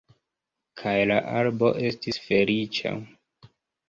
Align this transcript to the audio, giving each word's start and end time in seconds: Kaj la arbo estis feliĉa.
Kaj 0.81 0.93
la 1.11 1.17
arbo 1.41 1.69
estis 1.89 2.17
feliĉa. 2.29 2.95